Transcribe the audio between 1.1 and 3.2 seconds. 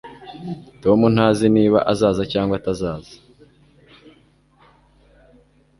ntazi niba azaza cyangwa atazaza